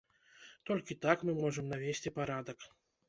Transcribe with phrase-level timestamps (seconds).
[0.69, 2.59] Толькі так мы можам навесці парадак.